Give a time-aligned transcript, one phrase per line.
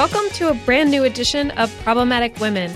[0.00, 2.70] Welcome to a brand new edition of Problematic Women,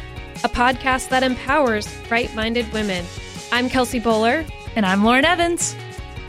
[0.44, 3.02] a podcast that empowers right minded women.
[3.50, 4.44] I'm Kelsey Bowler.
[4.76, 5.74] And I'm Lauren Evans.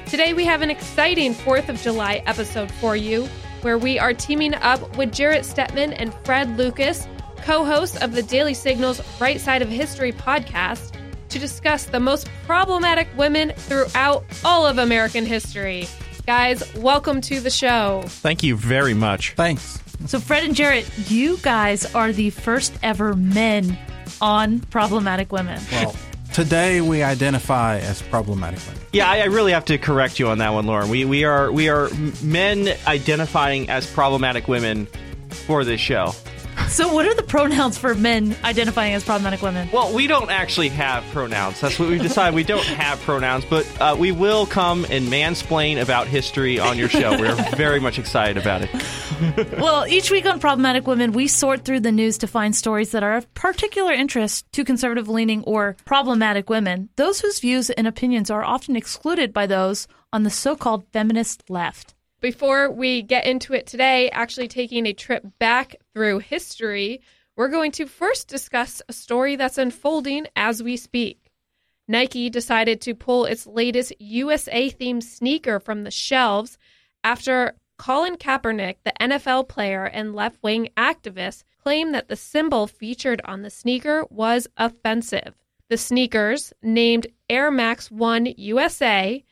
[0.06, 3.26] Today we have an exciting 4th of July episode for you,
[3.60, 7.10] where we are teaming up with Jarrett Stepman and Fred Lucas,
[7.42, 12.30] co hosts of the Daily Signal's Right Side of History podcast, to discuss the most
[12.46, 15.90] problematic women throughout all of American history.
[16.26, 18.04] Guys, welcome to the show.
[18.08, 19.34] Thank you very much.
[19.34, 19.78] Thanks.
[20.08, 23.78] So, Fred and Jarrett, you guys are the first ever men
[24.22, 25.60] on problematic women.
[25.72, 25.96] Well,
[26.34, 28.82] today we identify as problematic women.
[28.94, 30.90] Yeah, I, I really have to correct you on that one, Lauren.
[30.90, 31.90] We we are we are
[32.22, 34.88] men identifying as problematic women
[35.30, 36.14] for this show.
[36.68, 39.70] So, what are the pronouns for men identifying as problematic women?
[39.72, 41.62] Well, we don't actually have pronouns.
[41.62, 42.36] That's what we decided.
[42.36, 46.90] We don't have pronouns, but uh, we will come and mansplain about history on your
[46.90, 47.18] show.
[47.18, 49.58] We're very much excited about it.
[49.60, 53.04] well, each week on Problematic Women, we sort through the news to find stories that
[53.04, 58.30] are of particular interest to conservative leaning or problematic women, those whose views and opinions
[58.30, 61.95] are often excluded by those on the so called feminist left.
[62.26, 67.02] Before we get into it today, actually taking a trip back through history,
[67.36, 71.30] we're going to first discuss a story that's unfolding as we speak.
[71.88, 76.58] Nike decided to pull its latest USA themed sneaker from the shelves
[77.04, 83.22] after Colin Kaepernick, the NFL player and left wing activist, claimed that the symbol featured
[83.26, 85.36] on the sneaker was offensive.
[85.70, 89.24] The sneakers, named Air Max 1 USA,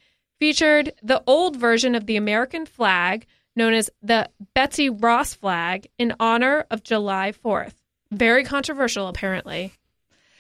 [0.44, 6.14] featured the old version of the American flag, known as the Betsy Ross flag, in
[6.20, 7.76] honor of July 4th.
[8.12, 9.72] Very controversial, apparently.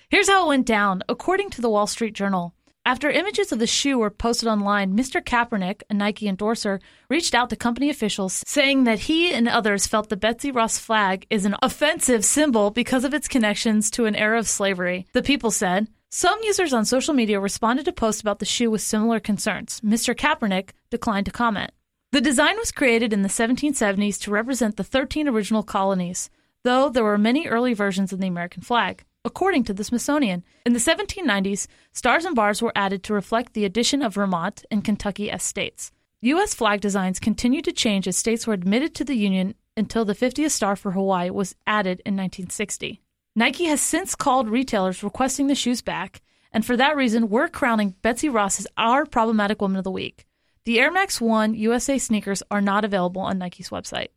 [0.10, 1.04] Here's how it went down.
[1.08, 2.54] According to the Wall Street Journal,
[2.86, 5.24] after images of the shoe were posted online, Mr.
[5.24, 10.10] Kaepernick, a Nike endorser, reached out to company officials saying that he and others felt
[10.10, 14.38] the Betsy Ross flag is an offensive symbol because of its connections to an era
[14.38, 15.08] of slavery.
[15.14, 18.82] The people said, some users on social media responded to posts about the shoe with
[18.82, 19.82] similar concerns.
[19.82, 20.14] Mr.
[20.14, 21.72] Kaepernick declined to comment.
[22.12, 26.30] The design was created in the 1770s to represent the 13 original colonies,
[26.62, 29.04] though there were many early versions of the American flag.
[29.26, 33.66] According to the Smithsonian, in the 1790s, stars and bars were added to reflect the
[33.66, 35.92] addition of Vermont and Kentucky as states.
[36.22, 36.54] U.S.
[36.54, 40.52] flag designs continued to change as states were admitted to the Union until the 50th
[40.52, 43.02] star for Hawaii was added in 1960.
[43.36, 46.22] Nike has since called retailers requesting the shoes back,
[46.52, 50.28] and for that reason, we're crowning Betsy Ross as our problematic woman of the week.
[50.66, 54.10] The Air Max 1 USA sneakers are not available on Nike's website.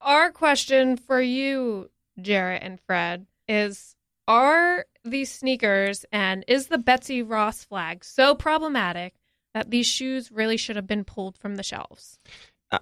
[0.00, 1.90] Our question for you,
[2.20, 3.96] Jarrett and Fred, is
[4.28, 9.14] Are these sneakers and is the Betsy Ross flag so problematic
[9.54, 12.20] that these shoes really should have been pulled from the shelves?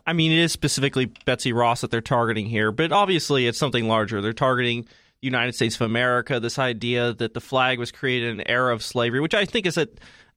[0.07, 3.89] I mean, it is specifically Betsy Ross that they're targeting here, but obviously it's something
[3.89, 4.21] larger.
[4.21, 4.87] They're targeting
[5.23, 8.83] United States of America, this idea that the flag was created in an era of
[8.83, 9.89] slavery, which I think is a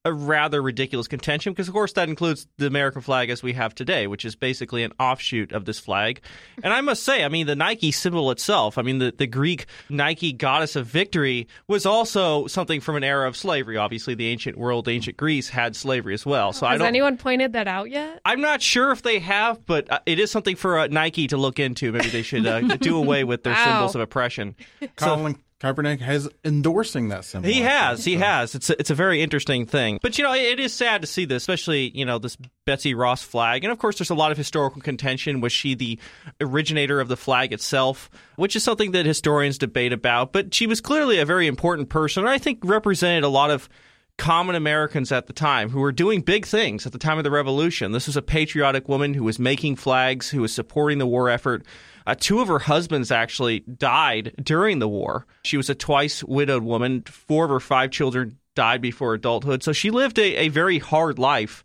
[0.05, 3.73] a rather ridiculous contention because, of course, that includes the American flag as we have
[3.73, 6.19] today, which is basically an offshoot of this flag.
[6.61, 9.65] And I must say, I mean, the Nike symbol itself, I mean, the, the Greek
[9.89, 13.77] Nike goddess of victory was also something from an era of slavery.
[13.77, 16.51] Obviously, the ancient world, ancient Greece had slavery as well.
[16.51, 16.87] So Has I don't.
[16.87, 18.19] anyone pointed that out yet?
[18.25, 21.37] I'm not sure if they have, but uh, it is something for uh, Nike to
[21.37, 21.93] look into.
[21.93, 23.65] Maybe they should uh, do away with their Wow.
[23.65, 24.55] symbols of oppression.
[24.97, 27.49] Colin Kaepernick has endorsing that symbol.
[27.49, 28.19] He has, he so.
[28.19, 28.53] has.
[28.53, 29.97] It's a, it's a very interesting thing.
[30.01, 33.23] But you know, it is sad to see this, especially you know this Betsy Ross
[33.23, 35.39] flag, and of course, there's a lot of historical contention.
[35.39, 35.99] Was she the
[36.41, 38.09] originator of the flag itself?
[38.35, 40.33] Which is something that historians debate about.
[40.33, 43.69] But she was clearly a very important person, and I think represented a lot of
[44.17, 47.31] common Americans at the time who were doing big things at the time of the
[47.31, 47.93] revolution.
[47.93, 51.65] This was a patriotic woman who was making flags, who was supporting the war effort.
[52.05, 55.25] Uh, two of her husbands actually died during the war.
[55.43, 57.03] She was a twice widowed woman.
[57.03, 59.63] Four of her five children died before adulthood.
[59.63, 61.63] So she lived a, a very hard life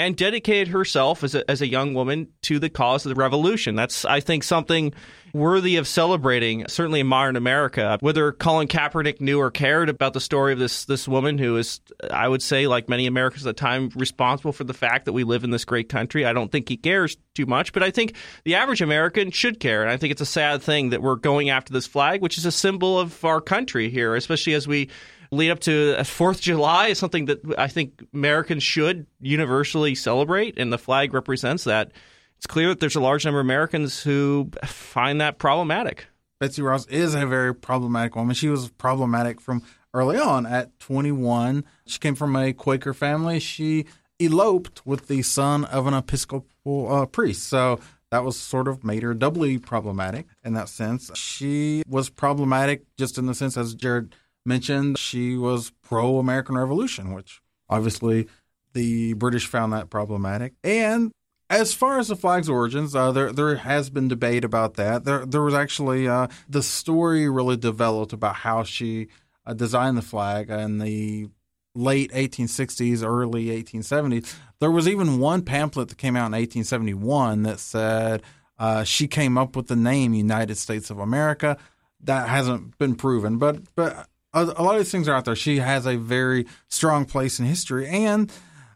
[0.00, 3.74] and dedicated herself as a, as a young woman to the cause of the revolution.
[3.74, 4.94] That's, I think, something
[5.34, 7.98] worthy of celebrating, certainly in modern America.
[8.00, 11.82] Whether Colin Kaepernick knew or cared about the story of this this woman who is,
[12.10, 15.22] I would say, like many Americans at the time, responsible for the fact that we
[15.22, 16.24] live in this great country.
[16.24, 18.14] I don't think he cares too much, but I think
[18.44, 19.82] the average American should care.
[19.82, 22.46] And I think it's a sad thing that we're going after this flag, which is
[22.46, 24.88] a symbol of our country here, especially as we
[25.30, 30.58] lead up to Fourth of July is something that I think Americans should universally celebrate,
[30.58, 31.92] and the flag represents that.
[32.36, 36.06] It's clear that there's a large number of Americans who find that problematic.
[36.38, 38.34] Betsy Ross is a very problematic woman.
[38.34, 39.62] She was problematic from
[39.92, 40.46] early on.
[40.46, 43.40] At 21, she came from a Quaker family.
[43.40, 43.84] She
[44.18, 47.44] eloped with the son of an Episcopal uh, priest.
[47.44, 47.78] So
[48.10, 51.10] that was sort of made her doubly problematic in that sense.
[51.14, 57.12] She was problematic just in the sense, as Jarrett mentioned, she was pro American Revolution,
[57.12, 58.28] which obviously
[58.72, 60.54] the British found that problematic.
[60.62, 61.12] And
[61.48, 65.04] as far as the flag's origins, uh, there there has been debate about that.
[65.04, 69.08] There there was actually uh, the story really developed about how she
[69.44, 71.28] uh, designed the flag in the
[71.74, 74.34] late 1860s, early 1870s.
[74.60, 78.22] There was even one pamphlet that came out in 1871 that said
[78.58, 81.56] uh, she came up with the name United States of America.
[82.02, 85.36] That hasn't been proven, but but a, a lot of these things are out there.
[85.36, 88.32] She has a very strong place in history, and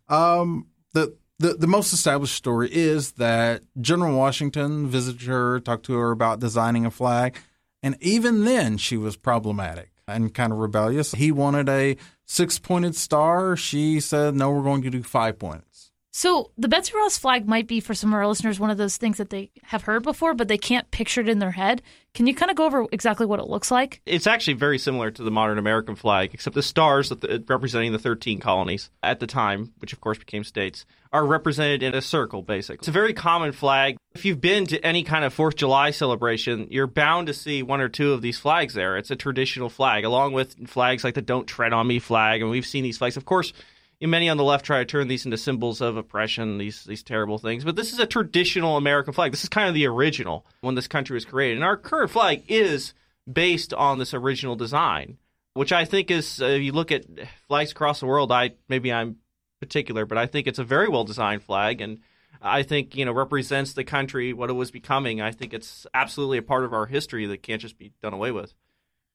[0.09, 5.95] um, the the, the most established story is that General Washington visited her, talked to
[5.95, 7.37] her about designing a flag,
[7.83, 11.13] and even then she was problematic and kind of rebellious.
[11.13, 13.57] He wanted a six pointed star.
[13.57, 15.74] She said, no, we're going to do five points.
[16.17, 18.97] So the Betsy Ross flag might be for some of our listeners one of those
[18.97, 21.83] things that they have heard before, but they can't picture it in their head.
[22.15, 24.01] Can you kind of go over exactly what it looks like?
[24.07, 27.13] It's actually very similar to the modern American flag, except the stars
[27.49, 31.97] representing the 13 colonies at the time, which of course became states, are represented in
[31.97, 32.83] a circle, basically.
[32.83, 33.97] It's a very common flag.
[34.15, 37.65] If you've been to any kind of 4th of July celebration, you're bound to see
[37.65, 38.97] one or two of these flags there.
[38.97, 42.41] It's a traditional flag, along with flags like the Don't Tread on Me flag.
[42.41, 43.17] And we've seen these flags.
[43.17, 43.53] Of course,
[44.01, 47.39] many on the left try to turn these into symbols of oppression, these these terrible
[47.39, 47.65] things.
[47.65, 49.31] But this is a traditional American flag.
[49.31, 52.45] This is kind of the original when this country was created, and our current flag
[52.49, 52.95] is
[53.31, 55.19] based on this original design,
[55.55, 56.41] which I think is.
[56.41, 57.05] Uh, if you look at
[57.49, 59.17] flags across the world, I maybe I'm
[59.61, 62.01] particular, but I think it's a very well designed flag, and
[62.43, 65.21] I think you know represents the country what it was becoming.
[65.21, 68.33] I think it's absolutely a part of our history that can't just be done away
[68.33, 68.55] with.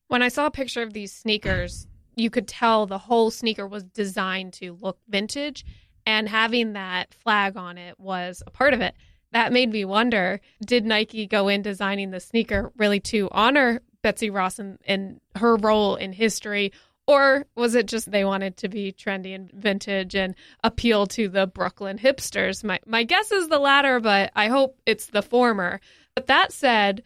[0.07, 1.85] When I saw a picture of these sneakers
[2.19, 5.65] you could tell the whole sneaker was designed to look vintage
[6.05, 8.95] and having that flag on it was a part of it.
[9.31, 14.29] That made me wonder did Nike go in designing the sneaker really to honor Betsy
[14.29, 16.71] Ross and, and her role in history?
[17.07, 21.47] Or was it just they wanted to be trendy and vintage and appeal to the
[21.47, 22.63] Brooklyn hipsters?
[22.63, 25.81] My, my guess is the latter, but I hope it's the former.
[26.15, 27.01] But that said,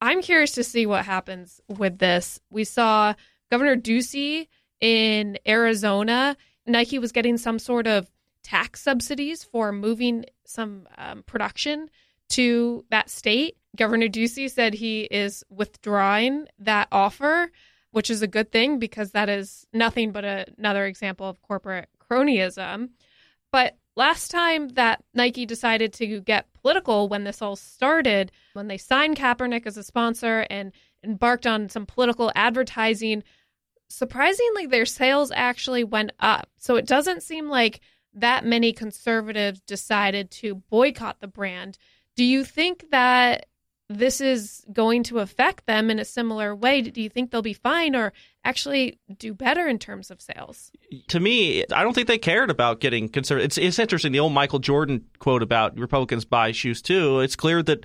[0.00, 2.40] I'm curious to see what happens with this.
[2.50, 3.14] We saw
[3.50, 4.46] Governor Ducey
[4.80, 6.36] in Arizona,
[6.66, 8.10] Nike was getting some sort of
[8.42, 11.90] tax subsidies for moving some um, production
[12.30, 13.56] to that state.
[13.76, 17.50] Governor Ducey said he is withdrawing that offer,
[17.90, 21.88] which is a good thing because that is nothing but a, another example of corporate
[22.10, 22.90] cronyism.
[23.50, 28.78] But last time that Nike decided to get political when this all started, when they
[28.78, 30.72] signed Kaepernick as a sponsor and
[31.04, 33.22] embarked on some political advertising
[33.88, 36.48] surprisingly, their sales actually went up.
[36.58, 37.80] So it doesn't seem like
[38.14, 41.78] that many conservatives decided to boycott the brand.
[42.16, 43.46] Do you think that
[43.88, 46.82] this is going to affect them in a similar way?
[46.82, 48.12] Do you think they'll be fine or
[48.44, 50.70] actually do better in terms of sales?
[51.08, 53.46] To me, I don't think they cared about getting conservative.
[53.46, 54.12] It's, it's interesting.
[54.12, 57.20] The old Michael Jordan quote about Republicans buy shoes too.
[57.20, 57.84] It's clear that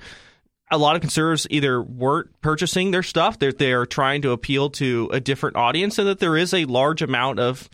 [0.72, 5.10] a lot of conservatives either weren't purchasing their stuff, that they're trying to appeal to
[5.12, 7.70] a different audience, and that there is a large amount of,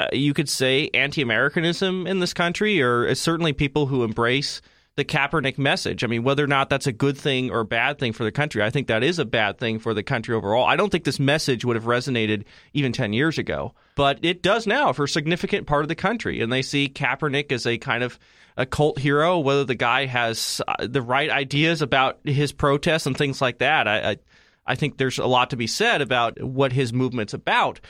[0.00, 4.60] uh, you could say, anti Americanism in this country, or certainly people who embrace
[4.96, 6.04] the Kaepernick message.
[6.04, 8.30] I mean, whether or not that's a good thing or a bad thing for the
[8.30, 10.64] country, I think that is a bad thing for the country overall.
[10.64, 14.66] I don't think this message would have resonated even 10 years ago, but it does
[14.66, 16.40] now for a significant part of the country.
[16.40, 18.18] And they see Kaepernick as a kind of
[18.56, 23.16] a cult hero, whether the guy has uh, the right ideas about his protests and
[23.16, 23.88] things like that.
[23.88, 24.16] I, I,
[24.66, 27.80] I think there's a lot to be said about what his movement's about.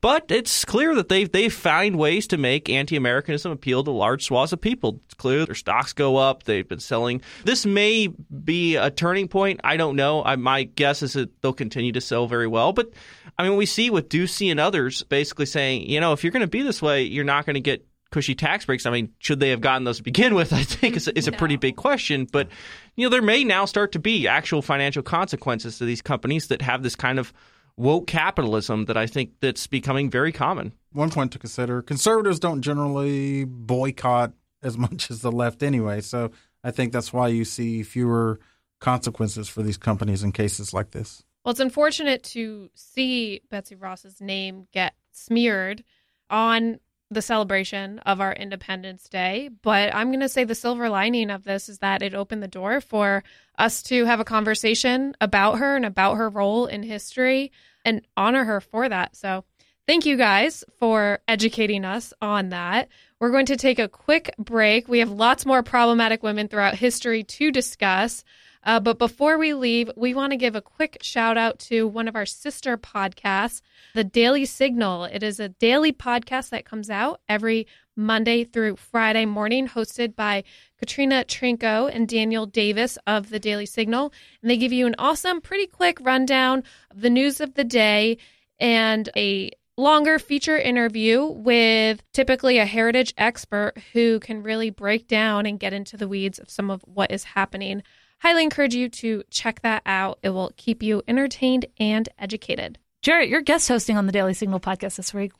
[0.00, 4.52] But it's clear that they they find ways to make anti-Americanism appeal to large swaths
[4.52, 5.00] of people.
[5.04, 6.42] It's clear their stocks go up.
[6.42, 7.22] They've been selling.
[7.44, 9.60] This may be a turning point.
[9.62, 10.24] I don't know.
[10.24, 12.72] I, my guess is that they'll continue to sell very well.
[12.72, 12.92] But
[13.38, 16.40] I mean, we see with Ducey and others basically saying, you know, if you're going
[16.40, 18.86] to be this way, you're not going to get cushy tax breaks.
[18.86, 20.52] I mean, should they have gotten those to begin with?
[20.52, 21.38] I think is, is a no.
[21.38, 22.26] pretty big question.
[22.30, 22.48] But
[22.96, 26.62] you know, there may now start to be actual financial consequences to these companies that
[26.62, 27.32] have this kind of
[27.76, 30.72] woke capitalism that I think that's becoming very common.
[30.92, 36.00] One point to consider: conservatives don't generally boycott as much as the left anyway.
[36.00, 36.30] So
[36.64, 38.40] I think that's why you see fewer
[38.80, 41.22] consequences for these companies in cases like this.
[41.44, 45.84] Well, it's unfortunate to see Betsy Ross's name get smeared
[46.28, 49.50] on the celebration of our Independence Day.
[49.62, 52.48] But I'm going to say the silver lining of this is that it opened the
[52.48, 53.22] door for
[53.58, 57.52] us to have a conversation about her and about her role in history
[57.84, 59.14] and honor her for that.
[59.16, 59.44] So
[59.86, 62.88] Thank you guys for educating us on that.
[63.20, 64.88] We're going to take a quick break.
[64.88, 68.24] We have lots more problematic women throughout history to discuss.
[68.66, 72.08] Uh, but before we leave, we want to give a quick shout out to one
[72.08, 73.62] of our sister podcasts,
[73.94, 75.04] The Daily Signal.
[75.04, 80.42] It is a daily podcast that comes out every Monday through Friday morning, hosted by
[80.78, 84.12] Katrina Trinko and Daniel Davis of The Daily Signal.
[84.42, 88.18] And they give you an awesome, pretty quick rundown of the news of the day
[88.58, 95.46] and a longer feature interview with typically a heritage expert who can really break down
[95.46, 97.84] and get into the weeds of some of what is happening.
[98.26, 100.18] Highly encourage you to check that out.
[100.20, 102.76] It will keep you entertained and educated.
[103.00, 105.30] Jarrett, you're guest hosting on the Daily Signal podcast this week.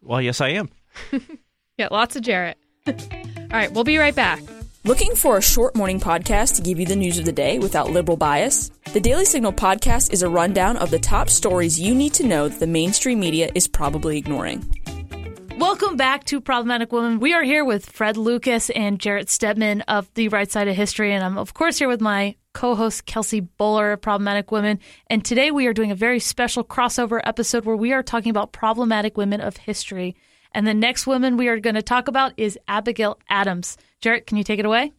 [0.00, 0.68] Well, yes, I am.
[1.76, 2.56] yeah, lots of Jarrett.
[2.86, 2.94] All
[3.50, 4.40] right, we'll be right back.
[4.84, 7.90] Looking for a short morning podcast to give you the news of the day without
[7.90, 8.70] liberal bias?
[8.92, 12.46] The Daily Signal podcast is a rundown of the top stories you need to know
[12.46, 14.64] that the mainstream media is probably ignoring.
[15.56, 17.20] Welcome back to Problematic Women.
[17.20, 21.12] We are here with Fred Lucas and Jarrett Stepman of The Right Side of History,
[21.12, 24.78] and I'm, of course, here with my co host, Kelsey Bowler of Problematic Women.
[25.08, 28.52] And today we are doing a very special crossover episode where we are talking about
[28.52, 30.16] problematic women of history.
[30.52, 33.76] And the next woman we are going to talk about is Abigail Adams.
[34.00, 34.92] Jarrett, can you take it away?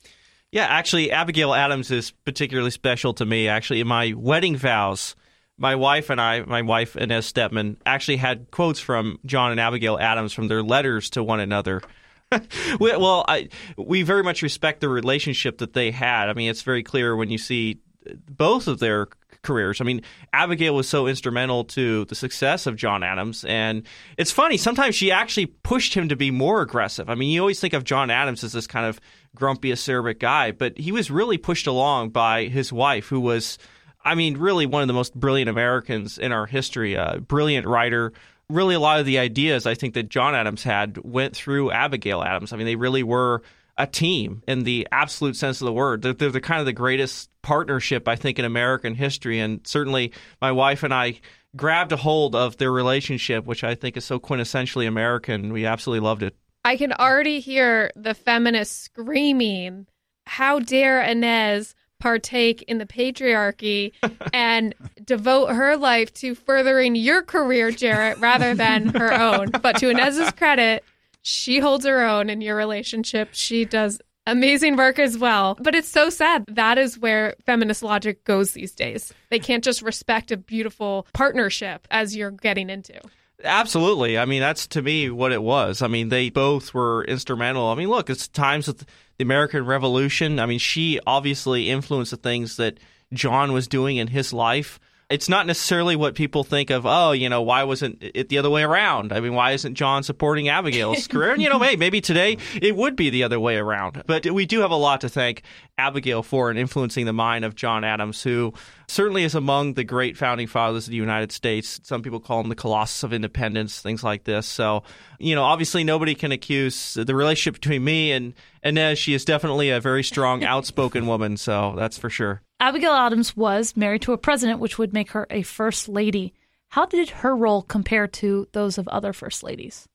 [0.51, 3.47] Yeah, actually, Abigail Adams is particularly special to me.
[3.47, 5.15] Actually, in my wedding vows,
[5.61, 9.99] my wife and I, my wife Inez Stepman, actually had quotes from John and Abigail
[9.99, 11.83] Adams from their letters to one another.
[12.79, 16.29] well, I, we very much respect the relationship that they had.
[16.29, 17.79] I mean, it's very clear when you see
[18.27, 19.09] both of their
[19.43, 19.81] careers.
[19.81, 20.01] I mean,
[20.33, 23.45] Abigail was so instrumental to the success of John Adams.
[23.45, 23.83] And
[24.17, 27.07] it's funny, sometimes she actually pushed him to be more aggressive.
[27.07, 28.99] I mean, you always think of John Adams as this kind of
[29.35, 33.57] grumpy, acerbic guy, but he was really pushed along by his wife, who was,
[34.03, 38.13] I mean, really one of the most brilliant Americans in our history, a brilliant writer.
[38.49, 42.21] Really, a lot of the ideas I think that John Adams had went through Abigail
[42.21, 42.51] Adams.
[42.51, 43.41] I mean, they really were
[43.77, 46.01] a team in the absolute sense of the word.
[46.01, 50.11] They're, they're the kind of the greatest partnership I think in American history, and certainly
[50.41, 51.21] my wife and I
[51.55, 55.53] grabbed a hold of their relationship, which I think is so quintessentially American.
[55.53, 56.35] We absolutely loved it.
[56.63, 59.87] I can already hear the feminists screaming,
[60.27, 63.93] "How dare Inez!" Partake in the patriarchy
[64.33, 69.51] and devote her life to furthering your career, Jarrett, rather than her own.
[69.61, 70.83] But to Inez's credit,
[71.21, 73.29] she holds her own in your relationship.
[73.31, 75.55] She does amazing work as well.
[75.59, 76.45] But it's so sad.
[76.47, 79.13] That is where feminist logic goes these days.
[79.29, 82.99] They can't just respect a beautiful partnership as you're getting into.
[83.43, 84.17] Absolutely.
[84.17, 85.81] I mean, that's to me what it was.
[85.81, 87.67] I mean, they both were instrumental.
[87.67, 88.85] I mean, look, it's times with
[89.17, 90.39] the American Revolution.
[90.39, 92.79] I mean, she obviously influenced the things that
[93.13, 94.79] John was doing in his life
[95.11, 96.85] it's not necessarily what people think of.
[96.85, 99.11] Oh, you know, why wasn't it the other way around?
[99.11, 101.33] I mean, why isn't John supporting Abigail's career?
[101.33, 104.03] And you know, hey, maybe today it would be the other way around.
[104.07, 105.43] But we do have a lot to thank
[105.77, 108.53] Abigail for in influencing the mind of John Adams, who
[108.87, 111.79] certainly is among the great founding fathers of the United States.
[111.83, 114.45] Some people call him the Colossus of Independence, things like this.
[114.47, 114.83] So,
[115.19, 118.99] you know, obviously nobody can accuse the relationship between me and Inez.
[118.99, 121.37] She is definitely a very strong, outspoken woman.
[121.37, 122.41] So that's for sure.
[122.61, 126.35] Abigail Adams was married to a president, which would make her a first lady.
[126.69, 129.87] How did her role compare to those of other first ladies?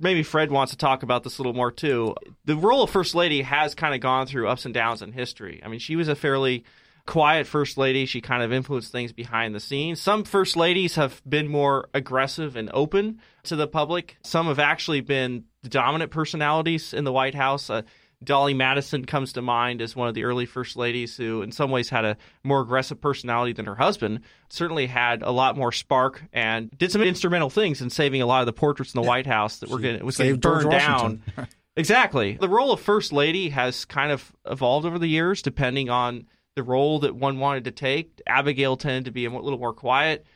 [0.00, 2.14] Maybe Fred wants to talk about this a little more too.
[2.46, 5.60] The role of first lady has kind of gone through ups and downs in history.
[5.62, 6.64] I mean, she was a fairly
[7.04, 8.06] quiet first lady.
[8.06, 10.00] She kind of influenced things behind the scenes.
[10.00, 14.16] Some first ladies have been more aggressive and open to the public.
[14.24, 17.68] Some have actually been dominant personalities in the White House.
[17.68, 17.82] Uh,
[18.22, 21.70] Dolley Madison comes to mind as one of the early first ladies who, in some
[21.70, 24.20] ways, had a more aggressive personality than her husband.
[24.48, 28.40] Certainly had a lot more spark and did some instrumental things in saving a lot
[28.40, 29.08] of the portraits in the yeah.
[29.08, 31.22] White House that were getting was getting burned down.
[31.76, 32.36] exactly.
[32.40, 36.64] The role of first lady has kind of evolved over the years, depending on the
[36.64, 38.20] role that one wanted to take.
[38.26, 40.26] Abigail tended to be a little more quiet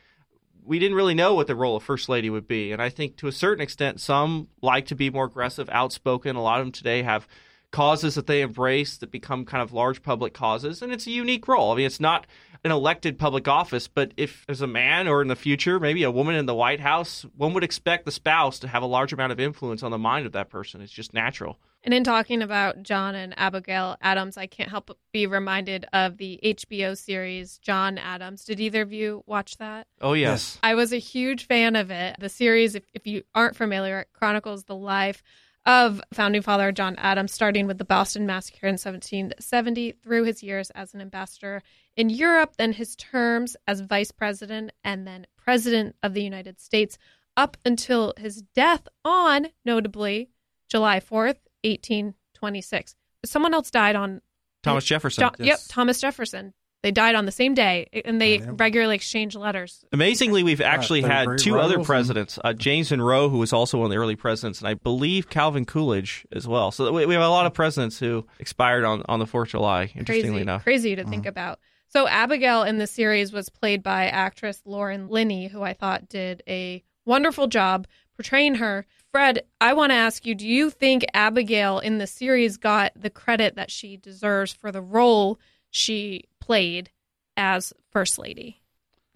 [0.65, 2.71] we didn't really know what the role of first lady would be.
[2.71, 6.35] And I think to a certain extent, some like to be more aggressive, outspoken.
[6.35, 7.27] A lot of them today have
[7.73, 11.47] causes that they embrace that become kind of large public causes, and it's a unique
[11.47, 11.71] role.
[11.71, 12.25] I mean, it's not
[12.63, 16.11] an elected public office, but if as a man or in the future, maybe a
[16.11, 19.33] woman in the White House, one would expect the spouse to have a large amount
[19.33, 20.79] of influence on the mind of that person.
[20.81, 21.57] It's just natural.
[21.83, 26.17] And in talking about John and Abigail Adams, I can't help but be reminded of
[26.17, 28.45] the HBO series John Adams.
[28.45, 29.87] Did either of you watch that?
[29.99, 30.59] Oh, yes.
[30.63, 32.15] I was a huge fan of it.
[32.19, 35.23] The series, if, if you aren't familiar, it chronicles the life
[35.65, 40.69] of founding father John Adams, starting with the Boston Massacre in 1770 through his years
[40.71, 41.61] as an ambassador
[41.95, 46.97] in Europe, then his terms as vice president and then president of the United States
[47.37, 50.29] up until his death on, notably,
[50.69, 52.95] July 4th, 1826.
[53.25, 54.21] Someone else died on.
[54.63, 55.21] Thomas Jefferson.
[55.37, 55.59] Jo- Yep.
[55.69, 56.53] Thomas Jefferson.
[56.83, 59.85] They died on the same day, and they Yeah, regularly exchange letters.
[59.93, 63.85] Amazingly, we've actually they're had two other presidents, uh, James Monroe, who was also one
[63.85, 66.71] of the early presidents, and I believe Calvin Coolidge as well.
[66.71, 69.49] So we, we have a lot of presidents who expired on, on the 4th of
[69.49, 70.63] July, interestingly crazy, enough.
[70.63, 71.59] crazy to think about.
[71.87, 76.43] So Abigail in the series was played by actress Lauren Linney, who I thought did
[76.49, 77.87] a wonderful job
[78.17, 78.85] portraying her.
[79.09, 83.09] Fred, I want to ask you: Do you think Abigail in the series got the
[83.09, 85.39] credit that she deserves for the role
[85.75, 86.89] she played
[87.37, 88.59] as First Lady?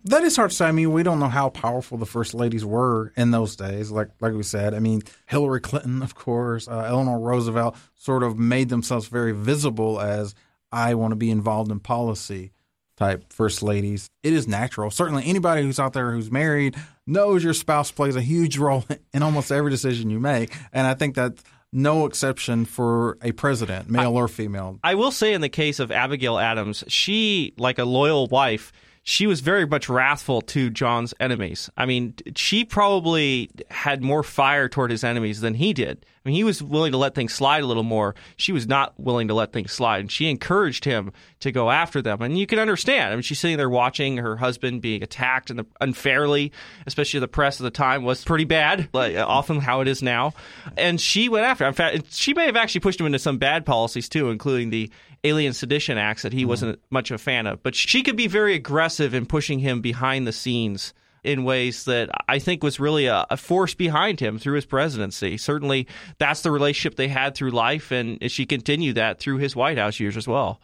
[0.05, 0.65] That is hard to say.
[0.65, 3.91] I mean, we don't know how powerful the first ladies were in those days.
[3.91, 8.39] Like like we said, I mean, Hillary Clinton, of course, uh, Eleanor Roosevelt, sort of
[8.39, 10.33] made themselves very visible as
[10.71, 12.51] I want to be involved in policy
[12.95, 14.09] type first ladies.
[14.23, 14.91] It is natural.
[14.91, 19.23] Certainly, anybody who's out there who's married knows your spouse plays a huge role in
[19.23, 21.33] almost every decision you make, and I think that
[21.71, 24.79] no exception for a president, male or female.
[24.83, 28.71] I will say, in the case of Abigail Adams, she, like a loyal wife,
[29.09, 31.69] she was very much wrathful to John's enemies.
[31.77, 36.05] I mean, she probably had more fire toward his enemies than he did.
[36.25, 38.15] I mean, he was willing to let things slide a little more.
[38.35, 42.01] She was not willing to let things slide, and she encouraged him to go after
[42.01, 42.21] them.
[42.21, 43.13] And you can understand.
[43.13, 46.51] I mean, she's sitting there watching her husband being attacked and unfairly,
[46.85, 50.33] especially the press at the time was pretty bad, like often how it is now.
[50.75, 51.63] And she went after.
[51.63, 51.69] Him.
[51.69, 54.91] In fact, she may have actually pushed him into some bad policies too, including the
[55.23, 56.49] Alien Sedition Acts that he mm-hmm.
[56.49, 57.63] wasn't much a fan of.
[57.63, 60.93] But she could be very aggressive in pushing him behind the scenes
[61.23, 65.37] in ways that I think was really a, a, force behind him through his presidency.
[65.37, 65.87] Certainly,
[66.19, 69.99] that's the relationship they had through life, and she continued that through his White House
[69.99, 70.61] years as well.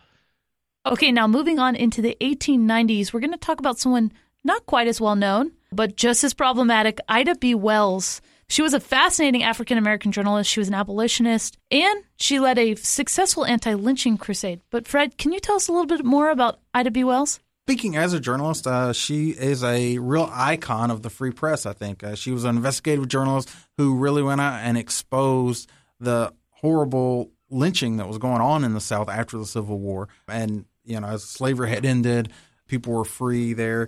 [0.86, 4.12] Okay, now moving on into the 1890s, we're going to talk about someone
[4.44, 7.56] not quite as well known, but just as problematic Ida B.
[7.56, 8.22] Wells.
[8.50, 10.50] She was a fascinating African American journalist.
[10.50, 14.62] She was an abolitionist, and she led a successful anti lynching crusade.
[14.70, 17.04] But, Fred, can you tell us a little bit more about Ida B.
[17.04, 17.40] Wells?
[17.66, 21.72] Speaking as a journalist, uh, she is a real icon of the free press, I
[21.72, 22.04] think.
[22.04, 27.98] Uh, she was an investigative journalist who really went out and exposed the horrible lynching
[27.98, 30.10] that was going on in the South after the Civil War.
[30.28, 32.34] And, you know, as slavery had ended,
[32.68, 33.88] people were free there.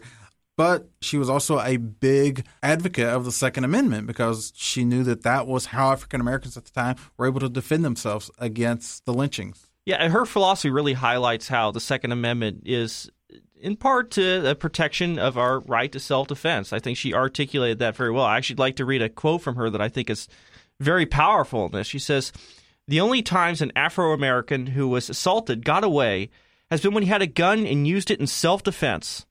[0.57, 5.23] But she was also a big advocate of the Second Amendment because she knew that
[5.23, 9.13] that was how African Americans at the time were able to defend themselves against the
[9.13, 9.67] lynchings.
[9.85, 13.09] Yeah, and her philosophy really highlights how the Second Amendment is
[13.59, 16.71] in part to the protection of our right to self defense.
[16.71, 18.25] I think she articulated that very well.
[18.25, 20.27] I actually like to read a quote from her that I think is
[20.79, 21.87] very powerful in this.
[21.87, 22.31] She says,
[22.87, 26.29] The only times an Afro American who was assaulted got away
[26.71, 29.25] has been when he had a gun and used it in self defense.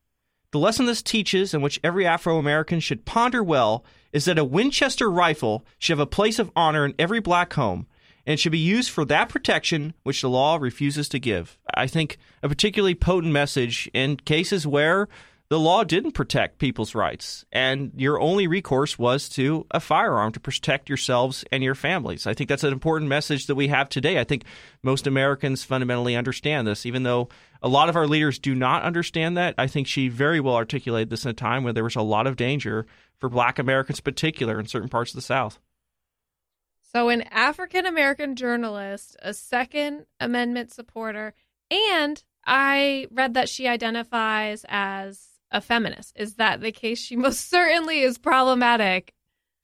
[0.55, 4.45] The lesson this teaches, and which every Afro American should ponder well, is that a
[4.45, 7.89] Winchester rifle should have a place of honor in every black home
[8.25, 11.59] and should be used for that protection which the law refuses to give.
[11.75, 15.09] I think a particularly potent message in cases where
[15.49, 20.41] the law didn't protect people's rights and your only recourse was to a firearm to
[20.41, 22.29] protect yourselves and your families.
[22.29, 24.21] I think that's an important message that we have today.
[24.21, 24.45] I think
[24.85, 27.29] most Americans fundamentally understand this, even though
[27.65, 29.55] a lot of our leaders do not understand that.
[29.57, 32.27] I think she very well articulated this in a time where there was a lot
[32.27, 35.59] of danger for black Americans, in particular, in certain parts of the South.
[36.93, 41.33] So, an African American journalist, a Second Amendment supporter,
[41.71, 46.13] and I read that she identifies as a feminist.
[46.17, 47.01] Is that the case?
[47.01, 49.15] She most certainly is problematic.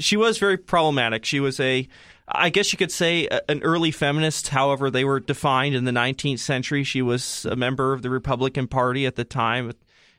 [0.01, 1.27] She was very problematic.
[1.27, 1.87] She was a,
[2.33, 4.49] I guess you could say, an early feminist.
[4.49, 6.85] However, they were defined in the 19th century.
[6.85, 9.73] She was a member of the Republican Party at the time,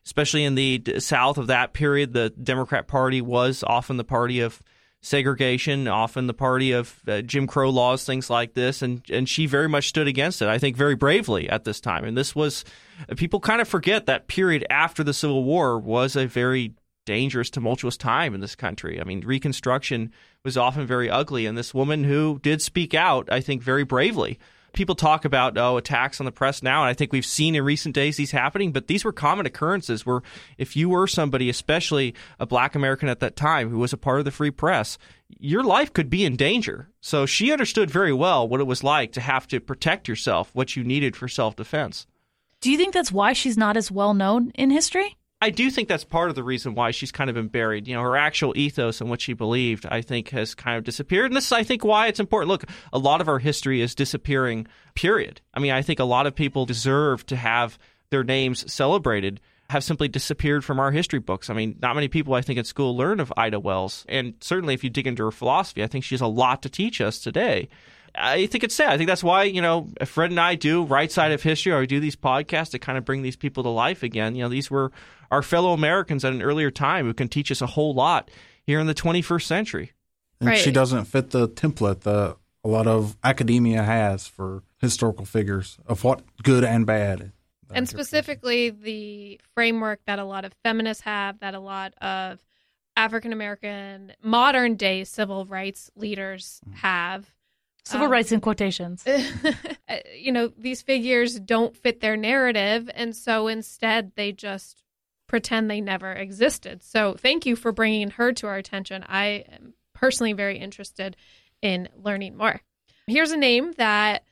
[0.06, 2.14] especially in the South of that period.
[2.14, 4.62] The Democrat Party was often the party of
[5.02, 9.48] segregation, often the party of uh, Jim Crow laws, things like this, and and she
[9.48, 10.48] very much stood against it.
[10.48, 12.04] I think very bravely at this time.
[12.04, 12.64] And this was
[13.16, 17.98] people kind of forget that period after the Civil War was a very dangerous, tumultuous
[17.98, 19.02] time in this country.
[19.02, 20.12] I mean, Reconstruction
[20.44, 24.40] was often very ugly, and this woman who did speak out, I think, very bravely.
[24.74, 27.64] People talk about oh attacks on the press now, and I think we've seen in
[27.64, 28.72] recent days these happening.
[28.72, 30.22] But these were common occurrences where
[30.58, 34.20] if you were somebody, especially a Black American at that time, who was a part
[34.20, 34.98] of the free press,
[35.40, 36.88] your life could be in danger.
[37.02, 40.76] So she understood very well what it was like to have to protect yourself, what
[40.76, 42.08] you needed for self defense.
[42.62, 45.18] Do you think that's why she's not as well known in history?
[45.44, 47.88] I do think that's part of the reason why she's kind of been buried.
[47.88, 51.26] You know, her actual ethos and what she believed, I think, has kind of disappeared.
[51.26, 52.50] And this is, I think, why it's important.
[52.50, 55.42] Look, a lot of our history is disappearing, period.
[55.54, 57.80] I mean, I think a lot of people deserve to have
[58.12, 59.42] their names celebrated.
[59.72, 61.50] have simply disappeared from our history books.
[61.50, 64.74] I mean, not many people I think at school learn of Ida Wells, and certainly
[64.74, 67.20] if you dig into her philosophy, I think she has a lot to teach us
[67.20, 67.70] today.
[68.16, 68.92] I think it's sad.
[68.92, 71.80] I think that's why, you know, Fred and I do Right Side of History, or
[71.80, 74.36] we do these podcasts to kind of bring these people to life again.
[74.36, 74.92] You know, these were
[75.30, 78.30] our fellow Americans at an earlier time who can teach us a whole lot
[78.66, 79.92] here in the 21st century.
[80.40, 80.58] And Right.
[80.58, 86.04] she doesn't fit the template that a lot of academia has for historical figures of
[86.04, 87.32] what good and bad.
[87.74, 92.44] and specifically the framework that a lot of feminists have, that a lot of
[92.98, 96.76] African American modern day civil rights leaders mm.
[96.76, 97.32] have.
[97.86, 99.04] Civil Um, rights in quotations.
[100.16, 104.84] you know, these figures don't fit their narrative, and so instead they just
[105.28, 106.84] pretend they never existed.
[106.84, 109.04] So thank you for bringing her to our attention.
[109.08, 111.16] I am personally very interested
[111.62, 112.62] in learning more.
[113.08, 114.24] Here's a name that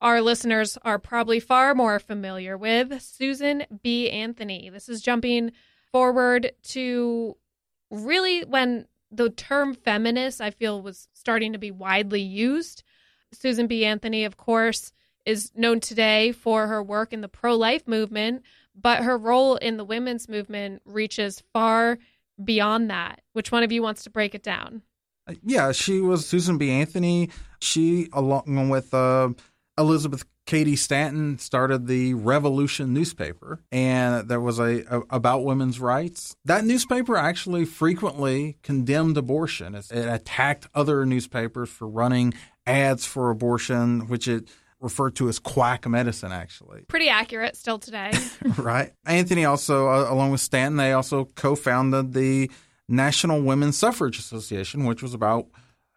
[0.00, 4.10] our listeners are probably far more familiar with Susan B.
[4.10, 4.68] Anthony.
[4.70, 5.52] This is jumping
[5.92, 7.36] forward to
[7.90, 12.82] really when the term feminist, I feel, was starting to be widely used.
[13.32, 13.84] Susan B.
[13.84, 14.92] Anthony, of course,
[15.26, 18.42] is known today for her work in the pro life movement,
[18.74, 21.98] but her role in the women's movement reaches far
[22.42, 23.20] beyond that.
[23.32, 24.82] Which one of you wants to break it down?
[25.44, 26.70] Yeah, she was Susan B.
[26.70, 27.30] Anthony.
[27.60, 29.30] She, along with uh,
[29.76, 36.34] Elizabeth Cady Stanton, started the Revolution newspaper, and there was a, a about women's rights.
[36.46, 39.74] That newspaper actually frequently condemned abortion.
[39.74, 42.32] It, it attacked other newspapers for running
[42.68, 44.48] ads for abortion, which it
[44.80, 46.82] referred to as quack medicine, actually.
[46.88, 48.12] Pretty accurate still today.
[48.58, 48.92] right.
[49.06, 52.50] Anthony also, uh, along with Stanton, they also co-founded the
[52.88, 55.46] National Women's Suffrage Association, which was about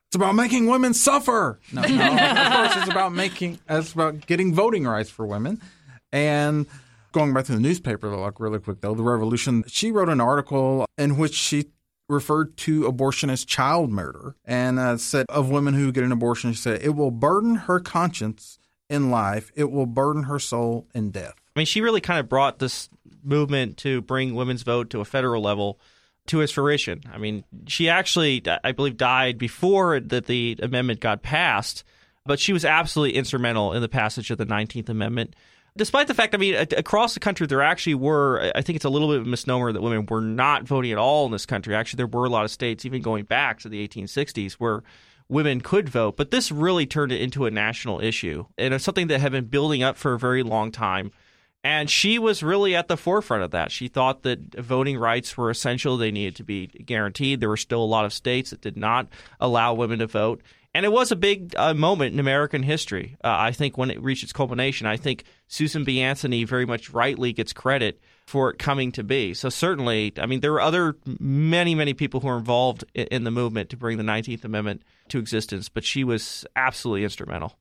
[0.08, 1.60] it's about making women suffer.
[1.72, 5.62] No, no of course it's about making it's about getting voting rights for women.
[6.12, 6.66] And
[7.14, 9.64] going back to the newspaper, like really quick though, the Revolution.
[9.68, 11.68] She wrote an article in which she
[12.12, 16.54] referred to abortion as child murder and uh, said of women who get an abortion,
[16.54, 19.52] she said it will burden her conscience in life.
[19.56, 21.36] It will burden her soul in death.
[21.56, 22.90] I mean, she really kind of brought this
[23.24, 25.80] movement to bring women's vote to a federal level
[26.28, 27.02] to its fruition.
[27.12, 31.84] I mean, she actually, I believe, died before that the amendment got passed,
[32.26, 35.36] but she was absolutely instrumental in the passage of the 19th Amendment.
[35.78, 38.90] Despite the fact, I mean, across the country, there actually were, I think it's a
[38.90, 41.74] little bit of a misnomer that women were not voting at all in this country.
[41.74, 44.84] Actually, there were a lot of states, even going back to the 1860s, where
[45.30, 46.18] women could vote.
[46.18, 48.46] But this really turned it into a national issue.
[48.58, 51.12] And it's something that had been building up for a very long time.
[51.64, 53.72] And she was really at the forefront of that.
[53.72, 55.96] She thought that voting rights were essential.
[55.96, 57.40] They needed to be guaranteed.
[57.40, 59.08] There were still a lot of states that did not
[59.40, 60.42] allow women to vote.
[60.74, 63.18] And it was a big uh, moment in American history.
[63.24, 66.00] Uh, I think when it reached its culmination, I think Susan B.
[66.00, 69.34] Anthony very much rightly gets credit for it coming to be.
[69.34, 73.24] So certainly, I mean, there were other many, many people who were involved in, in
[73.26, 77.58] the movement to bring the 19th Amendment to existence, but she was absolutely instrumental.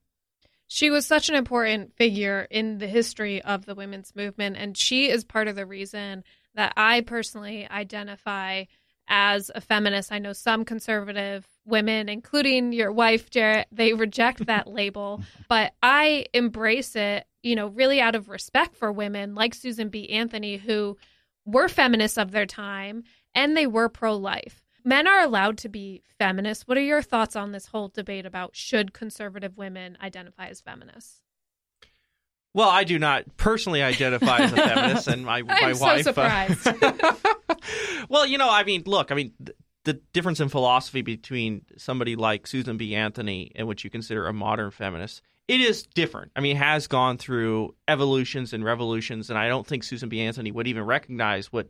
[0.69, 5.11] She was such an important figure in the history of the women's movement, and she
[5.11, 6.23] is part of the reason
[6.55, 8.65] that I personally identify
[9.11, 10.13] as a feminist.
[10.13, 16.27] I know some conservative women, including your wife, Jarrett, they reject that label, but I
[16.33, 20.09] embrace it, you know, really out of respect for women like Susan B.
[20.09, 20.97] Anthony, who
[21.45, 23.03] were feminists of their time
[23.35, 24.63] and they were pro life.
[24.85, 26.67] Men are allowed to be feminists.
[26.67, 31.21] What are your thoughts on this whole debate about should conservative women identify as feminists?
[32.53, 36.07] Well, I do not personally identify as a feminist, and my my so wife.
[36.07, 36.69] uh, surprised.
[38.09, 42.17] well, you know, I mean, look, I mean, th- the difference in philosophy between somebody
[42.17, 42.95] like Susan B.
[42.95, 46.33] Anthony and what you consider a modern feminist, it is different.
[46.37, 50.21] I mean, it has gone through evolutions and revolutions, and I don't think Susan B.
[50.21, 51.69] Anthony would even recognize what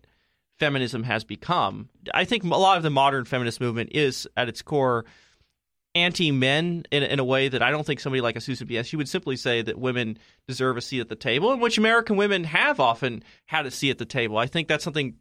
[0.59, 1.88] feminism has become.
[2.12, 5.05] I think a lot of the modern feminist movement is, at its core,
[5.94, 8.81] anti-men in, in a way that I don't think somebody like a Susan B.
[8.83, 12.16] She would simply say that women deserve a seat at the table, and which American
[12.16, 14.38] women have often had a seat at the table.
[14.38, 15.16] I think that's something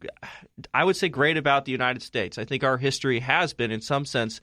[0.72, 2.38] I would say great about the United States.
[2.38, 4.40] I think our history has been, in some sense,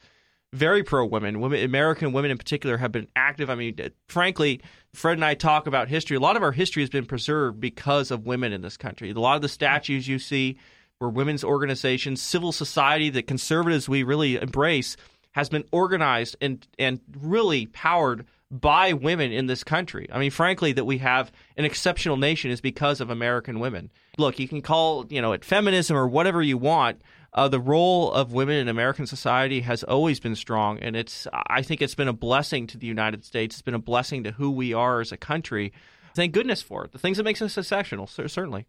[0.53, 1.39] very pro women.
[1.39, 3.49] Women, American women in particular, have been active.
[3.49, 4.61] I mean, uh, frankly,
[4.93, 6.17] Fred and I talk about history.
[6.17, 9.11] A lot of our history has been preserved because of women in this country.
[9.11, 10.57] A lot of the statues you see
[10.99, 14.97] were women's organizations, civil society that conservatives we really embrace
[15.37, 20.07] has been organized and and really powered by women in this country.
[20.11, 23.91] I mean, frankly, that we have an exceptional nation is because of American women.
[24.17, 27.03] Look, you can call you know it feminism or whatever you want.
[27.33, 31.61] Uh, the role of women in American society has always been strong, and it's I
[31.61, 33.57] think it's been a blessing to the United States.
[33.57, 35.71] It's been a blessing to who we are as a country.
[36.15, 36.93] Thank goodness for it.
[36.93, 38.65] The things that makes us exceptional, certainly.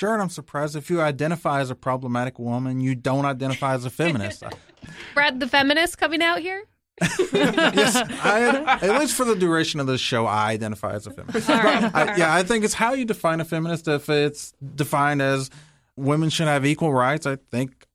[0.00, 3.90] Jarrett, I'm surprised if you identify as a problematic woman, you don't identify as a
[3.90, 4.42] feminist.
[5.14, 6.64] Brad, the feminist coming out here.
[7.32, 11.46] yes, I, at least for the duration of this show, I identify as a feminist.
[11.50, 11.94] Right.
[11.94, 13.88] I, yeah, I think it's how you define a feminist.
[13.88, 15.50] If it's defined as
[15.96, 17.86] women should have equal rights, I think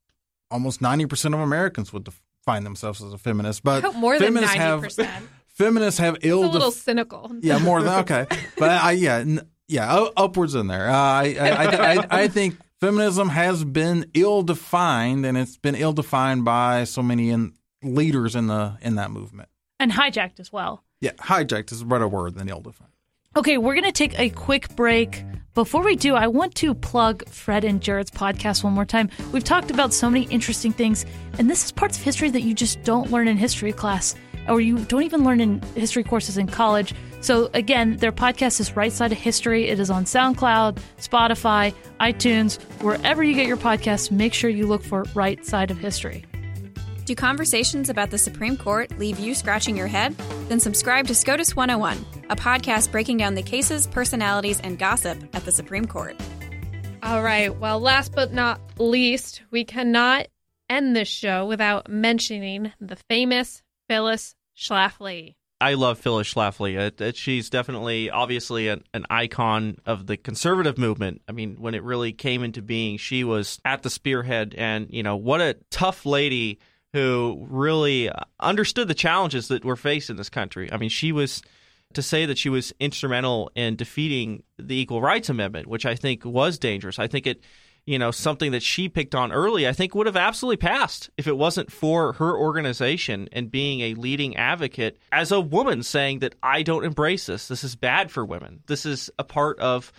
[0.51, 3.63] almost ninety percent of Americans would define themselves as a feminist.
[3.63, 7.31] But More than feminists ninety have feminists have It's a little def- cynical.
[7.41, 8.25] yeah, more than okay,
[8.59, 10.89] but I yeah n- yeah upwards in there.
[10.89, 15.93] Uh, I, I, I I think feminism has been ill defined, and it's been ill
[15.93, 19.49] defined by so many in, leaders in the in that movement.
[19.79, 20.83] And hijacked as well.
[21.01, 22.91] Yeah, hijacked is a better word than ill defined.
[23.37, 25.25] Okay, we're going to take a quick break.
[25.55, 29.09] Before we do, I want to plug Fred and Jarrett's podcast one more time.
[29.33, 31.05] We've talked about so many interesting things,
[31.37, 34.15] and this is parts of history that you just don't learn in history class,
[34.47, 36.93] or you don't even learn in history courses in college.
[37.25, 39.67] So, again, their podcast is Right Side of History.
[39.67, 44.11] It is on SoundCloud, Spotify, iTunes, wherever you get your podcasts.
[44.11, 46.23] Make sure you look for Right Side of History.
[47.05, 50.15] Do conversations about the Supreme Court leave you scratching your head?
[50.49, 55.45] Then subscribe to SCOTUS 101, a podcast breaking down the cases, personalities, and gossip at
[55.45, 56.15] the Supreme Court.
[57.01, 57.57] All right.
[57.57, 60.27] Well, last but not least, we cannot
[60.69, 65.33] end this show without mentioning the famous Phyllis Schlafly.
[65.65, 66.77] I love Phyllis Schlafly.
[66.77, 71.23] It, it, she's definitely, obviously, an, an icon of the conservative movement.
[71.27, 75.01] I mean, when it really came into being, she was at the spearhead, and you
[75.01, 76.59] know what a tough lady
[76.93, 80.71] who really uh, understood the challenges that were faced in this country.
[80.71, 81.41] I mean, she was
[81.93, 86.25] to say that she was instrumental in defeating the Equal Rights Amendment, which I think
[86.25, 86.99] was dangerous.
[86.99, 87.41] I think it
[87.85, 91.27] you know, something that she picked on early, I think would have absolutely passed if
[91.27, 96.35] it wasn't for her organization and being a leading advocate as a woman saying that
[96.41, 97.47] I don't embrace this.
[97.47, 98.61] This is bad for women.
[98.65, 99.91] This is a part of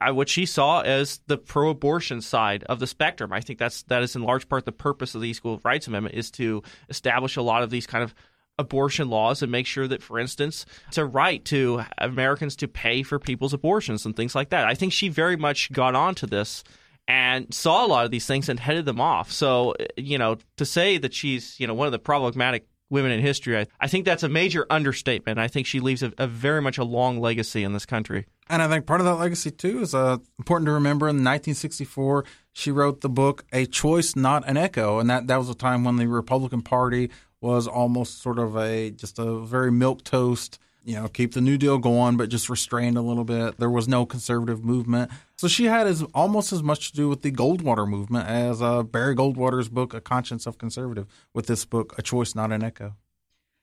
[0.00, 3.32] uh, what she saw as the pro-abortion side of the spectrum.
[3.32, 6.14] I think that's that is in large part the purpose of the Equal Rights Amendment
[6.14, 8.14] is to establish a lot of these kind of
[8.58, 13.02] abortion laws and make sure that, for instance, it's a right to Americans to pay
[13.02, 14.66] for people's abortions and things like that.
[14.66, 16.62] I think she very much got onto this
[17.10, 19.32] and saw a lot of these things and headed them off.
[19.32, 23.18] So, you know, to say that she's, you know, one of the problematic women in
[23.18, 25.40] history, I, I think that's a major understatement.
[25.40, 28.26] I think she leaves a, a, very much a long legacy in this country.
[28.48, 32.24] And I think part of that legacy, too, is uh, important to remember in 1964,
[32.52, 35.00] she wrote the book A Choice, Not an Echo.
[35.00, 38.92] And that, that was a time when the Republican Party was almost sort of a
[38.92, 42.96] just a very milk toast you know, keep the New Deal going, but just restrained
[42.96, 43.58] a little bit.
[43.58, 45.10] There was no conservative movement.
[45.36, 48.82] So she had as almost as much to do with the Goldwater movement as uh,
[48.82, 52.94] Barry Goldwater's book, A Conscience of Conservative, with this book, A Choice, Not an Echo.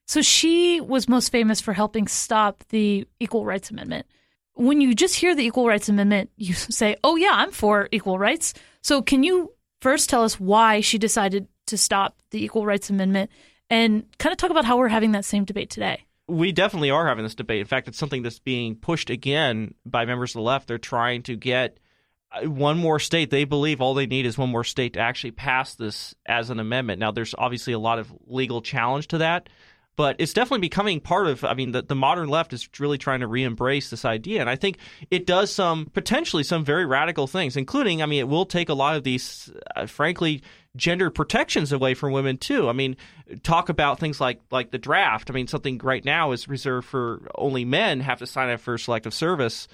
[0.08, 4.06] So she was most famous for helping stop the Equal Rights Amendment.
[4.53, 8.17] When you just hear the Equal Rights Amendment, you say, oh, yeah, I'm for equal
[8.17, 8.53] rights.
[8.82, 13.30] So can you first tell us why she decided to stop the Equal Rights Amendment
[13.69, 16.06] and kind of talk about how we're having that same debate today?
[16.27, 17.61] We definitely are having this debate.
[17.61, 20.67] In fact, it's something that's being pushed again by members of the left.
[20.67, 21.79] They're trying to get
[22.31, 23.29] uh, one more state.
[23.29, 26.59] They believe all they need is one more state to actually pass this as an
[26.59, 26.99] amendment.
[26.99, 29.47] Now, there's obviously a lot of legal challenge to that,
[29.95, 31.45] but it's definitely becoming part of.
[31.45, 34.57] I mean, the, the modern left is really trying to re-embrace this idea, and I
[34.57, 38.01] think it does some potentially some very radical things, including.
[38.01, 40.43] I mean, it will take a lot of these, uh, frankly,
[40.77, 42.69] gender protections away from women too.
[42.69, 42.95] I mean,
[43.43, 45.29] talk about things like like the draft.
[45.29, 48.77] I mean, something right now is reserved for only men have to sign up for
[48.77, 49.67] selective service.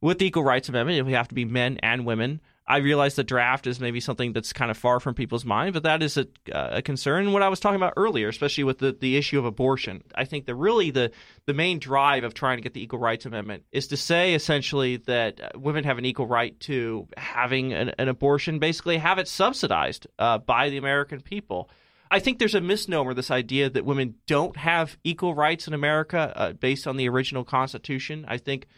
[0.00, 2.40] With the Equal Rights Amendment, we have to be men and women.
[2.70, 5.82] I realize the draft is maybe something that's kind of far from people's mind, but
[5.82, 7.32] that is a, uh, a concern.
[7.32, 10.46] What I was talking about earlier, especially with the, the issue of abortion, I think
[10.46, 11.10] that really the
[11.46, 14.98] the main drive of trying to get the Equal Rights Amendment is to say essentially
[14.98, 19.26] that uh, women have an equal right to having an, an abortion, basically have it
[19.26, 21.68] subsidized uh, by the American people.
[22.08, 26.32] I think there's a misnomer, this idea that women don't have equal rights in America
[26.36, 28.24] uh, based on the original Constitution.
[28.28, 28.68] I think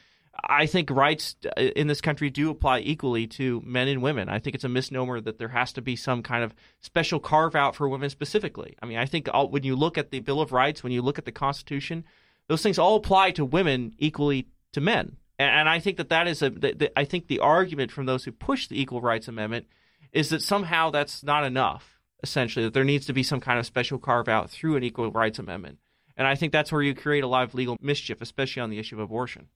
[0.45, 4.29] I think rights uh, in this country do apply equally to men and women.
[4.29, 7.55] I think it's a misnomer that there has to be some kind of special carve
[7.55, 8.77] out for women specifically.
[8.83, 11.03] I mean, I think all, when you look at the Bill of Rights, when you
[11.03, 12.05] look at the Constitution,
[12.49, 15.16] those things all apply to women equally to men.
[15.38, 16.51] And, and I think that that is a.
[16.51, 19.66] The, the, I think the argument from those who push the Equal Rights Amendment
[20.12, 21.99] is that somehow that's not enough.
[22.23, 25.11] Essentially, that there needs to be some kind of special carve out through an Equal
[25.11, 25.79] Rights Amendment.
[26.16, 28.79] And I think that's where you create a lot of legal mischief, especially on the
[28.79, 29.49] issue of abortion.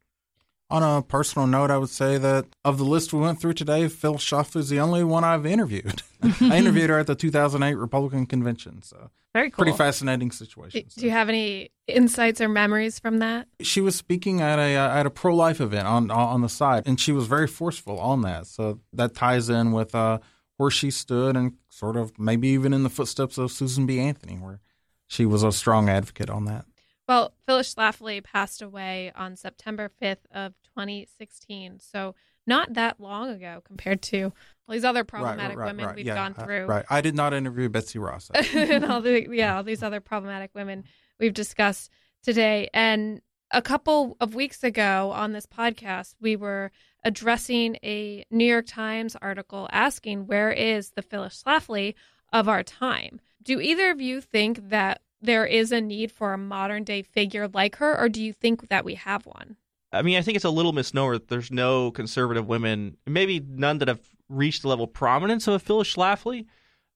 [0.68, 3.87] On a personal note, I would say that of the list we went through today,
[3.87, 6.02] Phil Schlafly is the only one I've interviewed.
[6.40, 9.62] I interviewed her at the 2008 Republican convention, so Very cool.
[9.64, 10.85] pretty fascinating Do, situation.
[10.96, 13.46] do you have any insights or memories from that?
[13.61, 16.83] She was speaking at a uh, at a pro life event on on the side,
[16.85, 18.48] and she was very forceful on that.
[18.48, 20.18] So that ties in with uh,
[20.57, 24.00] where she stood, and sort of maybe even in the footsteps of Susan B.
[24.00, 24.59] Anthony, where
[25.07, 26.64] she was a strong advocate on that.
[27.08, 31.78] Well, Phyllis Schlafly passed away on September 5th of 2016.
[31.80, 32.14] So
[32.46, 36.44] not that long ago compared to all these other problematic women we've yeah, gone uh,
[36.44, 36.66] through.
[36.66, 36.84] right.
[36.90, 38.30] I did not interview Betsy Ross.
[38.54, 40.84] and all the yeah, all these other problematic women
[41.18, 41.90] we've discussed
[42.22, 42.68] today.
[42.74, 43.20] And
[43.52, 46.72] a couple of weeks ago on this podcast, we were
[47.04, 51.94] addressing a New York Times article asking where is the Phyllis Schlafly
[52.32, 53.20] of our time?
[53.42, 57.48] Do either of you think that there is a need for a modern day figure
[57.48, 59.57] like her, or do you think that we have one?
[59.92, 63.79] I mean, I think it's a little misnomer that there's no conservative women, maybe none
[63.79, 66.46] that have reached the level of prominence of a Phyllis Schlafly,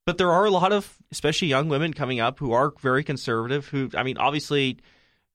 [0.07, 3.69] but there are a lot of, especially young women coming up who are very conservative.
[3.69, 4.79] Who, I mean, obviously,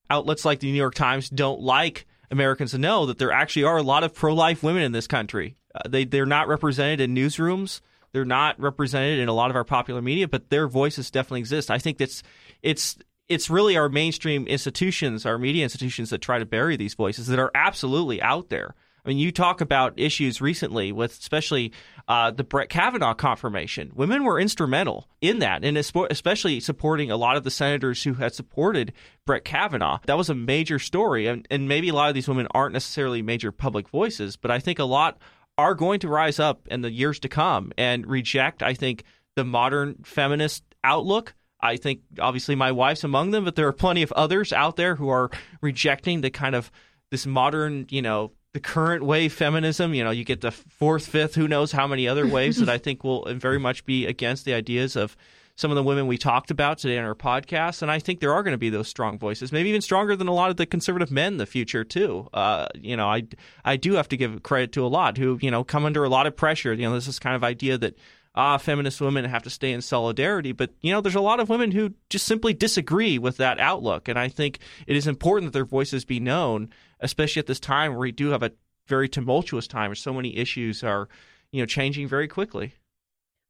[0.09, 3.77] outlets like the New York Times don't like Americans to know that there actually are
[3.77, 5.55] a lot of pro-life women in this country.
[5.73, 7.81] Uh, they they're not represented in newsrooms.
[8.15, 11.69] They're not represented in a lot of our popular media, but their voices definitely exist.
[11.69, 12.23] I think that's
[12.61, 12.97] it's
[13.27, 17.39] it's really our mainstream institutions, our media institutions that try to bury these voices that
[17.39, 18.73] are absolutely out there.
[19.03, 21.73] I mean, you talk about issues recently with especially
[22.07, 23.91] uh, the Brett Kavanaugh confirmation.
[23.93, 28.33] Women were instrumental in that, and especially supporting a lot of the senators who had
[28.33, 28.93] supported
[29.25, 29.99] Brett Kavanaugh.
[30.05, 33.21] That was a major story, and, and maybe a lot of these women aren't necessarily
[33.21, 35.17] major public voices, but I think a lot
[35.57, 39.03] are going to rise up in the years to come and reject, I think,
[39.35, 41.33] the modern feminist outlook.
[41.61, 44.95] I think obviously my wife's among them, but there are plenty of others out there
[44.95, 46.71] who are rejecting the kind of
[47.11, 49.93] this modern, you know, the current wave feminism.
[49.93, 52.77] You know, you get the fourth, fifth, who knows how many other waves that I
[52.77, 55.15] think will very much be against the ideas of
[55.55, 57.81] some of the women we talked about today on our podcast.
[57.81, 60.27] And I think there are going to be those strong voices, maybe even stronger than
[60.27, 62.27] a lot of the conservative men in the future too.
[62.33, 63.23] Uh, you know, I
[63.63, 66.09] I do have to give credit to a lot who you know come under a
[66.09, 66.73] lot of pressure.
[66.73, 67.95] You know, this is kind of idea that
[68.35, 70.51] ah, feminist women have to stay in solidarity.
[70.51, 74.07] But, you know, there's a lot of women who just simply disagree with that outlook.
[74.07, 77.91] And I think it is important that their voices be known, especially at this time
[77.91, 78.51] where we do have a
[78.87, 81.07] very tumultuous time where so many issues are,
[81.51, 82.73] you know, changing very quickly.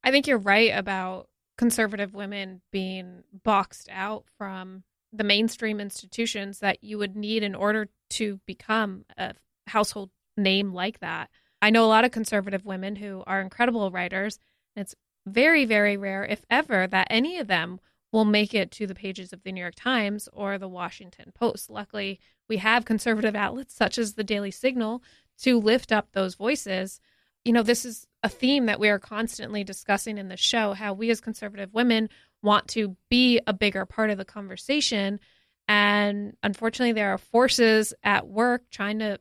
[0.04, 6.84] I think you're right about conservative women being boxed out from the mainstream institutions that
[6.84, 9.34] you would need in order to become a
[9.68, 11.30] household name like that.
[11.62, 14.39] I know a lot of conservative women who are incredible writers
[14.76, 17.80] And it's very, very rare, if ever, that any of them
[18.12, 21.70] will make it to the pages of the New York Times or the Washington Post.
[21.70, 25.02] Luckily, we have conservative outlets such as the Daily Signal
[25.39, 27.00] to lift up those voices.
[27.45, 30.93] You know, this is a theme that we are constantly discussing in the show how
[30.93, 32.10] we as conservative women
[32.41, 35.19] want to be a bigger part of the conversation.
[35.67, 39.19] And unfortunately, there are forces at work trying to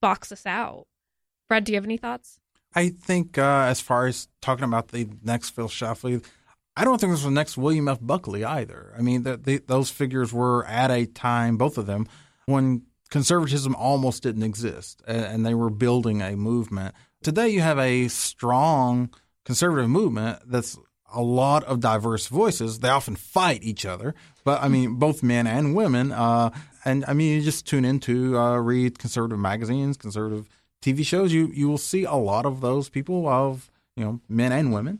[0.00, 0.86] box us out.
[1.48, 2.38] Fred, do you have any thoughts?
[2.74, 6.24] I think uh, as far as talking about the next Phil Schlafly,
[6.76, 7.98] I don't think there's the next William F.
[8.00, 8.94] Buckley either.
[8.96, 12.06] I mean, the, the, those figures were at a time, both of them,
[12.46, 16.94] when conservatism almost didn't exist, and, and they were building a movement.
[17.22, 19.10] Today, you have a strong
[19.44, 20.78] conservative movement that's
[21.14, 22.78] a lot of diverse voices.
[22.78, 26.10] They often fight each other, but I mean, both men and women.
[26.10, 26.50] Uh,
[26.84, 30.48] and I mean, you just tune into uh, read conservative magazines, conservative
[30.82, 34.52] TV shows, you you will see a lot of those people of you know men
[34.52, 34.98] and women.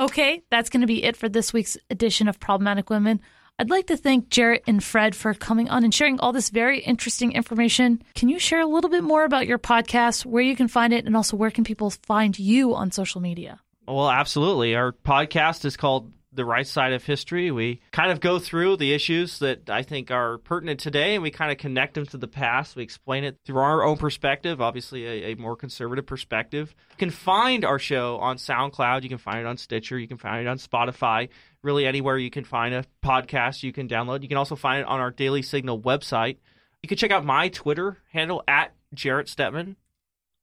[0.00, 3.20] Okay, that's going to be it for this week's edition of Problematic Women.
[3.56, 6.80] I'd like to thank Jarrett and Fred for coming on and sharing all this very
[6.80, 8.02] interesting information.
[8.16, 11.06] Can you share a little bit more about your podcast, where you can find it,
[11.06, 13.60] and also where can people find you on social media?
[13.86, 14.74] Well, absolutely.
[14.74, 17.50] Our podcast is called the right side of history.
[17.50, 21.30] We kind of go through the issues that I think are pertinent today and we
[21.30, 22.76] kind of connect them to the past.
[22.76, 26.74] We explain it through our own perspective, obviously a, a, more conservative perspective.
[26.90, 30.16] You can find our show on SoundCloud, you can find it on Stitcher, you can
[30.16, 31.28] find it on Spotify,
[31.62, 34.22] really anywhere you can find a podcast you can download.
[34.22, 36.38] You can also find it on our Daily Signal website.
[36.82, 39.76] You can check out my Twitter handle at Jarrett Stepman.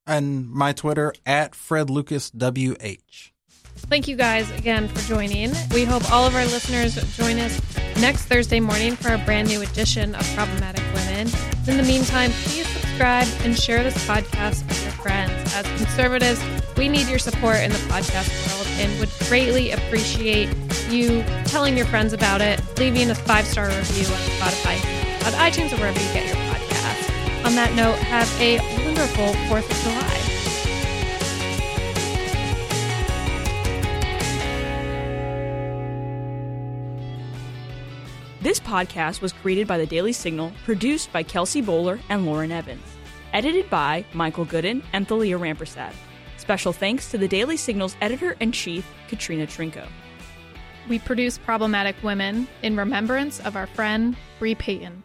[0.08, 3.31] And my Twitter at Fred Lucas WH.
[3.76, 5.51] Thank you guys again for joining.
[5.74, 7.59] We hope all of our listeners join us
[7.97, 11.28] next Thursday morning for a brand new edition of Problematic Women.
[11.67, 15.32] In the meantime, please subscribe and share this podcast with your friends.
[15.53, 16.41] As conservatives,
[16.78, 20.49] we need your support in the podcast world and would greatly appreciate
[20.89, 24.76] you telling your friends about it, leaving a five star review on Spotify,
[25.26, 27.45] on iTunes, or wherever you get your podcast.
[27.45, 30.31] On that note, have a wonderful 4th of July.
[38.42, 42.82] This podcast was created by the Daily Signal, produced by Kelsey Bolar and Lauren Evans,
[43.34, 45.94] edited by Michael Gooden and Thalia Rampersad.
[46.38, 49.88] Special thanks to the Daily Signal's editor in chief, Katrina Trinko.
[50.89, 55.04] We produce Problematic Women in remembrance of our friend Bree Payton.